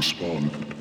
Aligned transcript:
Respond. 0.00 0.79